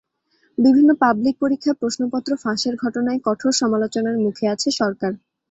[0.57, 5.11] বিভিন্ন পাবলিক পরীক্ষায় প্রশ্নপত্র ফাঁসের ঘটনায় কঠোর সমালোচনার মুখে আছে সরকার।